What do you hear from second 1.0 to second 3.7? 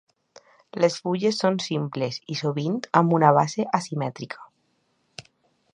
fulles són simples i sovint amb una base